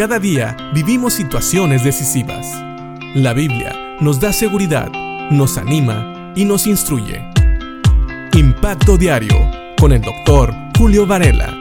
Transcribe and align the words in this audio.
Cada 0.00 0.18
día 0.18 0.56
vivimos 0.72 1.12
situaciones 1.12 1.84
decisivas. 1.84 2.46
La 3.14 3.34
Biblia 3.34 3.98
nos 4.00 4.18
da 4.18 4.32
seguridad, 4.32 4.88
nos 5.30 5.58
anima 5.58 6.32
y 6.34 6.46
nos 6.46 6.66
instruye. 6.66 7.20
Impacto 8.32 8.96
Diario 8.96 9.36
con 9.78 9.92
el 9.92 10.00
doctor 10.00 10.54
Julio 10.78 11.06
Varela. 11.06 11.54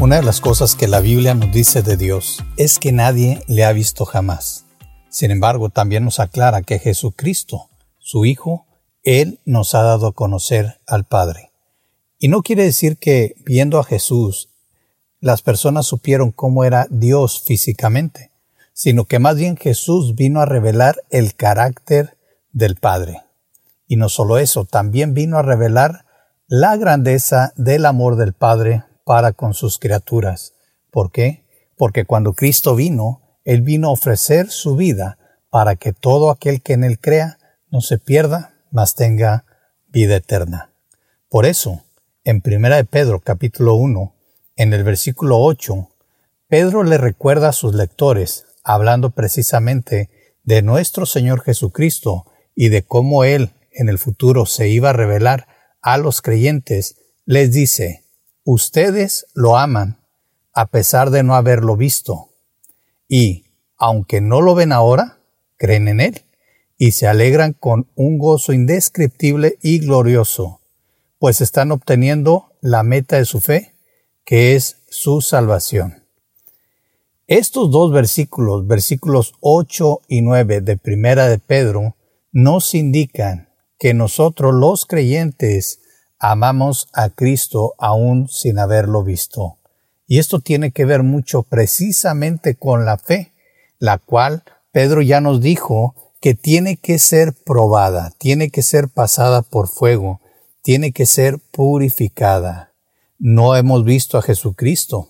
Una 0.00 0.14
de 0.14 0.22
las 0.22 0.40
cosas 0.40 0.76
que 0.76 0.86
la 0.86 1.00
Biblia 1.00 1.34
nos 1.34 1.50
dice 1.50 1.82
de 1.82 1.96
Dios 1.96 2.44
es 2.56 2.78
que 2.78 2.92
nadie 2.92 3.42
le 3.48 3.64
ha 3.64 3.72
visto 3.72 4.04
jamás. 4.04 4.66
Sin 5.08 5.32
embargo, 5.32 5.70
también 5.70 6.04
nos 6.04 6.20
aclara 6.20 6.62
que 6.62 6.78
Jesucristo, 6.78 7.70
su 7.98 8.24
Hijo, 8.24 8.66
Él 9.02 9.40
nos 9.44 9.74
ha 9.74 9.82
dado 9.82 10.06
a 10.06 10.12
conocer 10.12 10.78
al 10.86 11.06
Padre. 11.06 11.47
Y 12.18 12.28
no 12.28 12.42
quiere 12.42 12.64
decir 12.64 12.98
que 12.98 13.36
viendo 13.44 13.78
a 13.78 13.84
Jesús 13.84 14.48
las 15.20 15.42
personas 15.42 15.86
supieron 15.86 16.30
cómo 16.30 16.64
era 16.64 16.86
Dios 16.90 17.42
físicamente, 17.44 18.30
sino 18.72 19.04
que 19.04 19.18
más 19.18 19.36
bien 19.36 19.56
Jesús 19.56 20.14
vino 20.14 20.40
a 20.40 20.46
revelar 20.46 20.96
el 21.10 21.34
carácter 21.34 22.16
del 22.52 22.76
Padre. 22.76 23.22
Y 23.86 23.96
no 23.96 24.08
solo 24.08 24.38
eso, 24.38 24.64
también 24.64 25.14
vino 25.14 25.38
a 25.38 25.42
revelar 25.42 26.04
la 26.46 26.76
grandeza 26.76 27.52
del 27.56 27.86
amor 27.86 28.16
del 28.16 28.32
Padre 28.32 28.84
para 29.04 29.32
con 29.32 29.54
sus 29.54 29.78
criaturas. 29.78 30.54
¿Por 30.90 31.10
qué? 31.10 31.44
Porque 31.76 32.04
cuando 32.04 32.32
Cristo 32.34 32.74
vino, 32.74 33.22
Él 33.44 33.62
vino 33.62 33.88
a 33.88 33.92
ofrecer 33.92 34.50
su 34.50 34.76
vida 34.76 35.18
para 35.50 35.76
que 35.76 35.92
todo 35.92 36.30
aquel 36.30 36.62
que 36.62 36.74
en 36.74 36.84
Él 36.84 36.98
crea 36.98 37.38
no 37.70 37.80
se 37.80 37.98
pierda, 37.98 38.54
mas 38.70 38.94
tenga 38.94 39.44
vida 39.88 40.16
eterna. 40.16 40.70
Por 41.28 41.46
eso, 41.46 41.82
en 42.28 42.42
1 42.44 42.76
de 42.76 42.84
Pedro 42.84 43.20
capítulo 43.20 43.76
1, 43.76 44.12
en 44.56 44.74
el 44.74 44.84
versículo 44.84 45.38
8, 45.38 45.88
Pedro 46.46 46.84
le 46.84 46.98
recuerda 46.98 47.48
a 47.48 47.52
sus 47.54 47.74
lectores, 47.74 48.44
hablando 48.62 49.08
precisamente 49.12 50.10
de 50.44 50.60
nuestro 50.60 51.06
Señor 51.06 51.40
Jesucristo 51.40 52.26
y 52.54 52.68
de 52.68 52.82
cómo 52.82 53.24
Él 53.24 53.52
en 53.72 53.88
el 53.88 53.98
futuro 53.98 54.44
se 54.44 54.68
iba 54.68 54.90
a 54.90 54.92
revelar 54.92 55.46
a 55.80 55.96
los 55.96 56.20
creyentes, 56.20 56.96
les 57.24 57.50
dice, 57.50 58.04
ustedes 58.44 59.24
lo 59.32 59.56
aman 59.56 59.96
a 60.52 60.66
pesar 60.66 61.08
de 61.08 61.22
no 61.22 61.34
haberlo 61.34 61.78
visto, 61.78 62.28
y, 63.08 63.46
aunque 63.78 64.20
no 64.20 64.42
lo 64.42 64.54
ven 64.54 64.72
ahora, 64.72 65.16
creen 65.56 65.88
en 65.88 66.00
Él, 66.00 66.20
y 66.76 66.90
se 66.90 67.06
alegran 67.06 67.54
con 67.54 67.88
un 67.94 68.18
gozo 68.18 68.52
indescriptible 68.52 69.56
y 69.62 69.78
glorioso, 69.78 70.60
pues 71.18 71.40
están 71.40 71.72
obteniendo 71.72 72.52
la 72.60 72.82
meta 72.82 73.16
de 73.16 73.24
su 73.24 73.40
fe, 73.40 73.74
que 74.24 74.54
es 74.54 74.76
su 74.88 75.20
salvación. 75.20 76.04
Estos 77.26 77.70
dos 77.70 77.92
versículos, 77.92 78.66
versículos 78.66 79.34
8 79.40 80.00
y 80.08 80.22
9 80.22 80.60
de 80.60 80.76
Primera 80.76 81.28
de 81.28 81.38
Pedro, 81.38 81.96
nos 82.32 82.74
indican 82.74 83.48
que 83.78 83.94
nosotros 83.94 84.54
los 84.54 84.86
creyentes 84.86 85.80
amamos 86.18 86.88
a 86.92 87.10
Cristo 87.10 87.74
aún 87.78 88.28
sin 88.28 88.58
haberlo 88.58 89.04
visto. 89.04 89.58
Y 90.06 90.18
esto 90.18 90.40
tiene 90.40 90.70
que 90.70 90.84
ver 90.84 91.02
mucho 91.02 91.42
precisamente 91.42 92.54
con 92.54 92.86
la 92.86 92.96
fe, 92.96 93.34
la 93.78 93.98
cual 93.98 94.42
Pedro 94.72 95.02
ya 95.02 95.20
nos 95.20 95.40
dijo 95.40 95.94
que 96.20 96.34
tiene 96.34 96.76
que 96.76 96.98
ser 96.98 97.34
probada, 97.34 98.12
tiene 98.18 98.50
que 98.50 98.62
ser 98.62 98.88
pasada 98.88 99.42
por 99.42 99.68
fuego, 99.68 100.20
tiene 100.68 100.92
que 100.92 101.06
ser 101.06 101.38
purificada. 101.38 102.74
No 103.18 103.56
hemos 103.56 103.86
visto 103.86 104.18
a 104.18 104.22
Jesucristo 104.22 105.08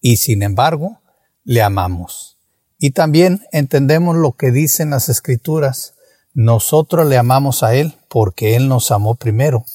y 0.00 0.16
sin 0.16 0.42
embargo 0.42 1.00
le 1.44 1.60
amamos. 1.60 2.38
Y 2.78 2.92
también 2.92 3.42
entendemos 3.52 4.16
lo 4.16 4.32
que 4.32 4.50
dicen 4.50 4.88
las 4.88 5.10
escrituras. 5.10 5.96
Nosotros 6.32 7.06
le 7.06 7.18
amamos 7.18 7.62
a 7.62 7.74
Él 7.74 7.96
porque 8.08 8.56
Él 8.56 8.68
nos 8.68 8.90
amó 8.90 9.16
primero. 9.16 9.66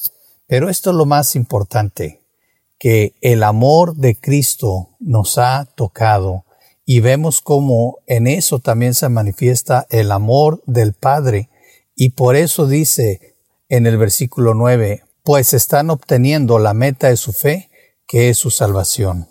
Pero 0.48 0.68
esto 0.68 0.90
es 0.90 0.96
lo 0.96 1.06
más 1.06 1.36
importante, 1.36 2.24
que 2.76 3.14
el 3.20 3.44
amor 3.44 3.94
de 3.94 4.16
Cristo 4.16 4.88
nos 4.98 5.38
ha 5.38 5.68
tocado 5.76 6.46
y 6.84 6.98
vemos 6.98 7.42
cómo 7.42 7.98
en 8.08 8.26
eso 8.26 8.58
también 8.58 8.94
se 8.94 9.08
manifiesta 9.08 9.86
el 9.90 10.10
amor 10.10 10.64
del 10.66 10.94
Padre. 10.94 11.48
Y 11.94 12.10
por 12.10 12.34
eso 12.34 12.66
dice 12.66 13.33
en 13.76 13.86
el 13.86 13.96
versículo 13.98 14.54
9, 14.54 15.02
pues 15.24 15.52
están 15.52 15.90
obteniendo 15.90 16.60
la 16.60 16.74
meta 16.74 17.08
de 17.08 17.16
su 17.16 17.32
fe, 17.32 17.70
que 18.06 18.28
es 18.28 18.38
su 18.38 18.50
salvación. 18.50 19.28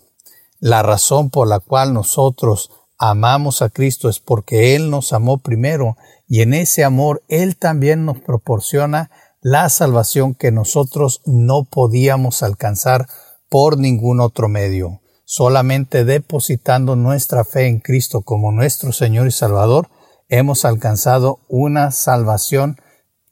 La 0.60 0.84
razón 0.84 1.30
por 1.30 1.48
la 1.48 1.60
cual 1.60 1.94
nosotros 1.94 2.72
amamos 2.98 3.62
a 3.62 3.70
Cristo 3.70 4.10
es 4.10 4.20
porque 4.20 4.76
Él 4.76 4.90
nos 4.90 5.14
amó 5.14 5.38
primero 5.38 5.96
y 6.28 6.42
en 6.42 6.54
ese 6.54 6.84
amor 6.84 7.24
Él 7.30 7.56
también 7.56 8.06
nos 8.06 8.20
proporciona 8.20 9.12
la 9.40 9.70
salvación 9.70 10.36
que 10.36 10.52
nosotros 10.52 11.22
no 11.26 11.64
podíamos 11.64 12.44
alcanzar 12.44 13.08
por 13.50 13.78
ningún 13.78 14.20
otro 14.20 14.50
medio. 14.50 15.00
Solamente 15.24 16.04
depositando 16.04 16.98
nuestra 16.98 17.46
fe 17.46 17.68
en 17.68 17.80
Cristo 17.80 18.24
como 18.24 18.52
nuestro 18.52 18.92
Señor 18.92 19.28
y 19.28 19.32
Salvador, 19.32 19.90
hemos 20.28 20.66
alcanzado 20.66 21.40
una 21.48 21.92
salvación 21.92 22.78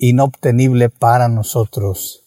inobtenible 0.01 0.89
para 0.89 1.29
nosotros. 1.29 2.23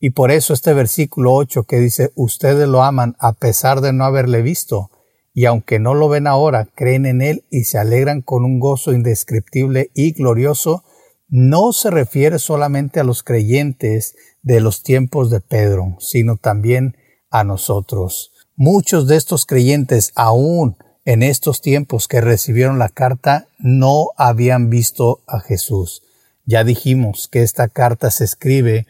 Y 0.00 0.10
por 0.10 0.30
eso 0.30 0.54
este 0.54 0.72
versículo 0.72 1.34
8 1.34 1.64
que 1.64 1.78
dice, 1.78 2.10
ustedes 2.14 2.66
lo 2.66 2.82
aman 2.82 3.16
a 3.18 3.34
pesar 3.34 3.82
de 3.82 3.92
no 3.92 4.04
haberle 4.04 4.40
visto, 4.40 4.90
y 5.34 5.44
aunque 5.44 5.78
no 5.78 5.94
lo 5.94 6.08
ven 6.08 6.26
ahora, 6.26 6.68
creen 6.74 7.04
en 7.04 7.20
Él 7.20 7.44
y 7.50 7.64
se 7.64 7.78
alegran 7.78 8.22
con 8.22 8.44
un 8.44 8.58
gozo 8.58 8.92
indescriptible 8.92 9.90
y 9.94 10.12
glorioso, 10.12 10.84
no 11.28 11.72
se 11.74 11.90
refiere 11.90 12.38
solamente 12.38 12.98
a 12.98 13.04
los 13.04 13.22
creyentes 13.22 14.16
de 14.42 14.60
los 14.60 14.82
tiempos 14.82 15.30
de 15.30 15.40
Pedro, 15.40 15.96
sino 16.00 16.36
también 16.36 16.96
a 17.30 17.44
nosotros. 17.44 18.32
Muchos 18.56 19.06
de 19.06 19.16
estos 19.16 19.44
creyentes, 19.44 20.12
aún 20.14 20.76
en 21.04 21.22
estos 21.22 21.60
tiempos 21.60 22.08
que 22.08 22.22
recibieron 22.22 22.78
la 22.78 22.88
carta, 22.88 23.48
no 23.58 24.08
habían 24.16 24.70
visto 24.70 25.20
a 25.26 25.40
Jesús. 25.40 26.02
Ya 26.48 26.64
dijimos 26.64 27.28
que 27.30 27.42
esta 27.42 27.68
carta 27.68 28.10
se 28.10 28.24
escribe 28.24 28.86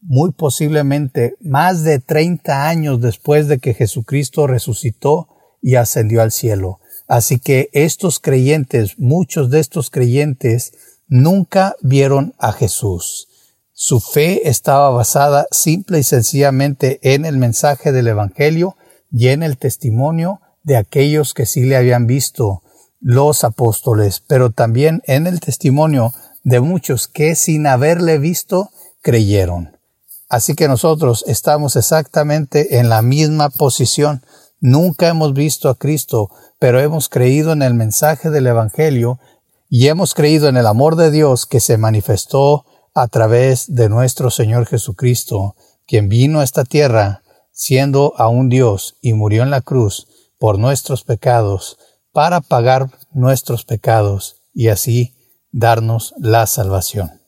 muy 0.00 0.32
posiblemente 0.32 1.34
más 1.40 1.82
de 1.82 1.98
30 1.98 2.70
años 2.70 3.02
después 3.02 3.48
de 3.48 3.58
que 3.58 3.74
Jesucristo 3.74 4.46
resucitó 4.46 5.28
y 5.60 5.74
ascendió 5.74 6.22
al 6.22 6.32
cielo. 6.32 6.80
Así 7.06 7.38
que 7.38 7.68
estos 7.74 8.18
creyentes, 8.18 8.98
muchos 8.98 9.50
de 9.50 9.60
estos 9.60 9.90
creyentes, 9.90 10.72
nunca 11.06 11.76
vieron 11.82 12.34
a 12.38 12.52
Jesús. 12.52 13.28
Su 13.74 14.00
fe 14.00 14.48
estaba 14.48 14.88
basada 14.88 15.46
simple 15.50 15.98
y 15.98 16.02
sencillamente 16.02 16.98
en 17.02 17.26
el 17.26 17.36
mensaje 17.36 17.92
del 17.92 18.08
Evangelio 18.08 18.74
y 19.12 19.28
en 19.28 19.42
el 19.42 19.58
testimonio 19.58 20.40
de 20.62 20.78
aquellos 20.78 21.34
que 21.34 21.44
sí 21.44 21.64
le 21.64 21.76
habían 21.76 22.06
visto, 22.06 22.62
los 23.00 23.44
apóstoles, 23.44 24.22
pero 24.26 24.50
también 24.50 25.02
en 25.04 25.26
el 25.26 25.40
testimonio 25.40 26.14
de 26.46 26.60
muchos 26.60 27.08
que 27.08 27.34
sin 27.34 27.66
haberle 27.66 28.18
visto 28.18 28.70
creyeron. 29.02 29.76
Así 30.28 30.54
que 30.54 30.68
nosotros 30.68 31.24
estamos 31.26 31.74
exactamente 31.74 32.78
en 32.78 32.88
la 32.88 33.02
misma 33.02 33.50
posición. 33.50 34.22
Nunca 34.60 35.08
hemos 35.08 35.34
visto 35.34 35.68
a 35.68 35.74
Cristo, 35.74 36.30
pero 36.60 36.78
hemos 36.78 37.08
creído 37.08 37.50
en 37.52 37.62
el 37.62 37.74
mensaje 37.74 38.30
del 38.30 38.46
Evangelio 38.46 39.18
y 39.68 39.88
hemos 39.88 40.14
creído 40.14 40.48
en 40.48 40.56
el 40.56 40.68
amor 40.68 40.94
de 40.94 41.10
Dios 41.10 41.46
que 41.46 41.58
se 41.58 41.78
manifestó 41.78 42.64
a 42.94 43.08
través 43.08 43.74
de 43.74 43.88
nuestro 43.88 44.30
Señor 44.30 44.66
Jesucristo, 44.66 45.56
quien 45.84 46.08
vino 46.08 46.38
a 46.38 46.44
esta 46.44 46.62
tierra 46.62 47.22
siendo 47.50 48.14
aún 48.18 48.48
Dios 48.48 48.94
y 49.00 49.14
murió 49.14 49.42
en 49.42 49.50
la 49.50 49.62
cruz 49.62 50.06
por 50.38 50.60
nuestros 50.60 51.02
pecados 51.02 51.76
para 52.12 52.40
pagar 52.40 52.88
nuestros 53.12 53.64
pecados 53.64 54.42
y 54.54 54.68
así 54.68 55.15
darnos 55.56 56.14
la 56.18 56.46
salvación. 56.46 57.22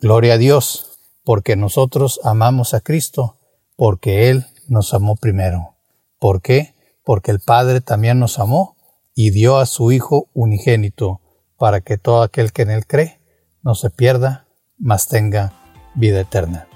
Gloria 0.00 0.34
a 0.34 0.38
Dios, 0.38 0.98
porque 1.24 1.56
nosotros 1.56 2.20
amamos 2.24 2.74
a 2.74 2.80
Cristo, 2.80 3.38
porque 3.74 4.28
Él 4.28 4.44
nos 4.68 4.92
amó 4.92 5.16
primero. 5.16 5.76
¿Por 6.18 6.42
qué? 6.42 6.74
Porque 7.04 7.30
el 7.30 7.40
Padre 7.40 7.80
también 7.80 8.18
nos 8.18 8.38
amó 8.38 8.76
y 9.14 9.30
dio 9.30 9.56
a 9.56 9.64
su 9.64 9.92
Hijo 9.92 10.28
unigénito 10.34 11.22
para 11.56 11.80
que 11.80 11.96
todo 11.96 12.22
aquel 12.22 12.52
que 12.52 12.62
en 12.62 12.70
él 12.70 12.86
cree 12.86 13.18
no 13.62 13.74
se 13.74 13.88
pierda, 13.88 14.46
mas 14.78 15.08
tenga 15.08 15.54
vida 15.94 16.20
eterna. 16.20 16.68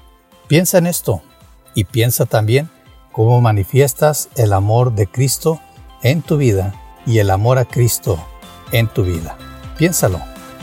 Piensa 0.49 0.79
en 0.79 0.87
esto 0.87 1.21
y 1.75 1.85
piensa 1.85 2.25
también 2.25 2.71
cómo 3.13 3.43
manifiestas 3.43 4.31
el 4.37 4.55
amor 4.55 4.95
de 4.95 5.07
Cristo 5.07 5.61
en 6.03 6.23
tu 6.23 6.39
vida 6.39 6.75
y 7.05 7.19
el 7.19 7.31
amor 7.31 7.59
a 7.59 7.67
Cristo 7.67 8.19
en 8.73 8.89
tu 8.89 9.05
vida. 9.05 9.37
Piénsalo 9.77 10.34